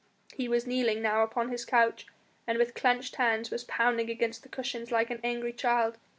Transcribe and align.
He 0.33 0.47
was 0.49 0.65
kneeling 0.65 1.03
now 1.03 1.21
upon 1.21 1.49
his 1.51 1.63
couch, 1.63 2.07
and 2.47 2.57
with 2.57 2.73
clenched 2.73 3.17
hands 3.17 3.51
was 3.51 3.63
pounding 3.65 4.09
against 4.09 4.41
the 4.41 4.49
cushions 4.49 4.91
like 4.91 5.11
an 5.11 5.19
angry 5.23 5.53
child. 5.53 5.99